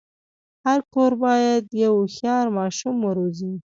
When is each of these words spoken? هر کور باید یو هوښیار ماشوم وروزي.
هر 0.65 0.79
کور 0.93 1.11
باید 1.23 1.63
یو 1.83 1.93
هوښیار 2.01 2.45
ماشوم 2.57 2.95
وروزي. 3.03 3.51